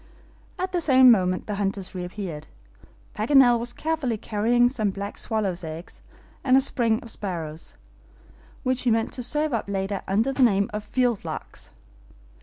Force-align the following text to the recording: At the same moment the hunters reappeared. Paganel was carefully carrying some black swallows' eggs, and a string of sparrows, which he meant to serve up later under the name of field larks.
At 0.57 0.71
the 0.71 0.81
same 0.81 1.11
moment 1.11 1.45
the 1.45 1.53
hunters 1.61 1.93
reappeared. 1.93 2.47
Paganel 3.15 3.59
was 3.59 3.71
carefully 3.71 4.17
carrying 4.17 4.67
some 4.67 4.89
black 4.89 5.15
swallows' 5.15 5.63
eggs, 5.63 6.01
and 6.43 6.57
a 6.57 6.61
string 6.61 6.99
of 7.03 7.11
sparrows, 7.11 7.75
which 8.63 8.81
he 8.81 8.89
meant 8.89 9.13
to 9.13 9.21
serve 9.21 9.53
up 9.53 9.69
later 9.69 10.01
under 10.07 10.33
the 10.33 10.41
name 10.41 10.71
of 10.73 10.83
field 10.85 11.23
larks. 11.23 11.69